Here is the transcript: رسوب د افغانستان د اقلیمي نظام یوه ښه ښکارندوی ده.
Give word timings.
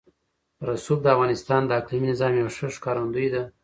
رسوب 0.67 0.99
د 1.03 1.07
افغانستان 1.15 1.61
د 1.65 1.71
اقلیمي 1.81 2.07
نظام 2.13 2.31
یوه 2.39 2.51
ښه 2.55 2.67
ښکارندوی 2.75 3.27
ده. 3.33 3.43